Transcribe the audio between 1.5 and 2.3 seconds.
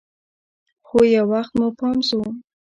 مو پام سو.